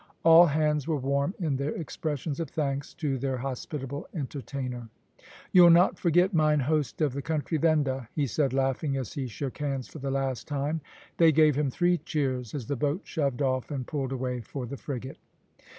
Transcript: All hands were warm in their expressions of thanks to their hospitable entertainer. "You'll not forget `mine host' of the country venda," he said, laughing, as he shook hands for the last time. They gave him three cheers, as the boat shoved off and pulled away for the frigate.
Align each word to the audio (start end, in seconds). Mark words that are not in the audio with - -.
All 0.23 0.47
hands 0.47 0.87
were 0.87 0.97
warm 0.97 1.35
in 1.39 1.57
their 1.57 1.75
expressions 1.75 2.39
of 2.39 2.49
thanks 2.49 2.95
to 2.95 3.19
their 3.19 3.37
hospitable 3.37 4.07
entertainer. 4.15 4.89
"You'll 5.51 5.69
not 5.69 5.99
forget 5.99 6.33
`mine 6.33 6.61
host' 6.63 7.01
of 7.01 7.13
the 7.13 7.21
country 7.21 7.59
venda," 7.59 8.09
he 8.15 8.25
said, 8.25 8.51
laughing, 8.51 8.97
as 8.97 9.13
he 9.13 9.27
shook 9.27 9.59
hands 9.59 9.87
for 9.87 9.99
the 9.99 10.09
last 10.09 10.47
time. 10.47 10.81
They 11.17 11.31
gave 11.31 11.55
him 11.55 11.69
three 11.69 11.99
cheers, 11.99 12.55
as 12.55 12.65
the 12.65 12.75
boat 12.75 13.01
shoved 13.03 13.43
off 13.43 13.69
and 13.69 13.85
pulled 13.85 14.11
away 14.11 14.41
for 14.41 14.65
the 14.65 14.75
frigate. 14.77 15.17